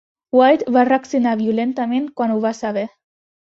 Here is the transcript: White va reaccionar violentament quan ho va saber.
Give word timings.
White 0.37 0.73
va 0.77 0.85
reaccionar 0.87 1.33
violentament 1.41 2.09
quan 2.23 2.35
ho 2.37 2.39
va 2.49 2.55
saber. 2.63 2.89